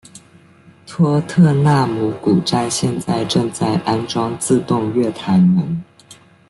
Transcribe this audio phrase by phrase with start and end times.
[0.87, 5.83] 托特纳姆谷站现在正在安装自动月台门。